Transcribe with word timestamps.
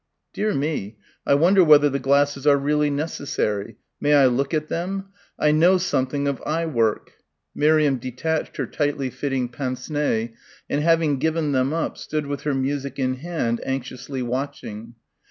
"Dear 0.33 0.55
me... 0.55 0.97
I 1.27 1.35
wonder 1.35 1.63
whether 1.63 1.87
the 1.87 1.99
glasses 1.99 2.47
are 2.47 2.57
really 2.57 2.89
necessary.... 2.89 3.77
May 3.99 4.15
I 4.15 4.25
look 4.25 4.51
at 4.51 4.67
them?... 4.67 5.09
I 5.37 5.51
know 5.51 5.77
something 5.77 6.27
of 6.27 6.41
eye 6.43 6.65
work." 6.65 7.11
Miriam 7.53 7.97
detached 7.97 8.57
her 8.57 8.65
tightly 8.65 9.11
fitting 9.11 9.47
pince 9.47 9.91
nez 9.91 10.29
and 10.67 10.81
having 10.81 11.19
given 11.19 11.51
them 11.51 11.71
up 11.71 11.99
stood 11.99 12.25
with 12.25 12.41
her 12.45 12.55
music 12.55 12.97
in 12.97 13.17
hand 13.17 13.61
anxiously 13.63 14.23
watching. 14.23 14.95